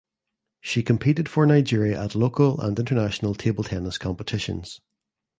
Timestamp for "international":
2.79-3.35